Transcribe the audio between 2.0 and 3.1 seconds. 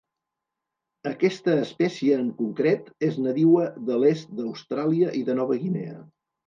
en concret